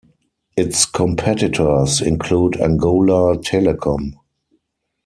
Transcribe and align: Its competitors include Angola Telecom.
Its 0.57 0.87
competitors 0.87 2.01
include 2.01 2.59
Angola 2.59 3.37
Telecom. 3.37 4.15